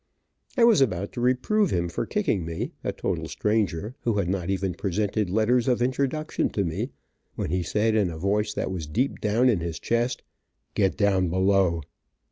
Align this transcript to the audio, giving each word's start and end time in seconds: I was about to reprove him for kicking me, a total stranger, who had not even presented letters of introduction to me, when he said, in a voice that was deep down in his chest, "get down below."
I 0.57 0.63
was 0.63 0.81
about 0.81 1.11
to 1.11 1.21
reprove 1.21 1.69
him 1.69 1.87
for 1.87 2.07
kicking 2.07 2.43
me, 2.43 2.71
a 2.83 2.91
total 2.91 3.27
stranger, 3.27 3.93
who 4.01 4.17
had 4.17 4.29
not 4.29 4.49
even 4.49 4.73
presented 4.73 5.29
letters 5.29 5.67
of 5.67 5.79
introduction 5.79 6.49
to 6.53 6.63
me, 6.65 6.89
when 7.35 7.51
he 7.51 7.61
said, 7.61 7.93
in 7.93 8.09
a 8.09 8.17
voice 8.17 8.51
that 8.55 8.71
was 8.71 8.87
deep 8.87 9.19
down 9.21 9.47
in 9.47 9.59
his 9.59 9.77
chest, 9.77 10.23
"get 10.73 10.97
down 10.97 11.29
below." 11.29 11.83